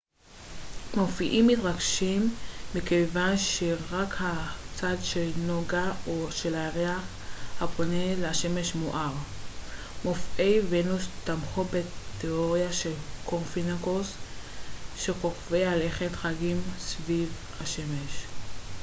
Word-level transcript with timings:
מופעים 0.97 1.47
מתרחשים 1.47 2.35
מכיוון 2.75 3.37
שרק 3.37 4.13
הצד 4.19 4.95
של 5.03 5.31
נוגה 5.37 5.91
או 6.07 6.31
של 6.31 6.55
הירח 6.55 7.01
הפונה 7.61 8.15
לשמש 8.21 8.75
מואר. 8.75 9.11
מופעי 10.05 10.59
ונוס 10.69 11.05
תמכו 11.23 11.63
בתיאוריה 11.63 12.73
של 12.73 12.93
קופרניקוס 13.25 14.11
שכוכבי 14.97 15.65
הלכת 15.65 16.11
חגים 16.15 16.61
סביב 16.79 17.33
השמש 17.61 18.23